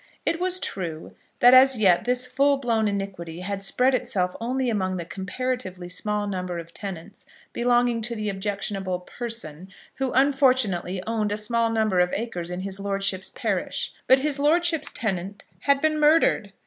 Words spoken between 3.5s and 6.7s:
spread itself only among the comparatively small number